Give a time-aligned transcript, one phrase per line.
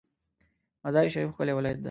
[0.85, 1.79] مزار شریف ښکلی ولایت ده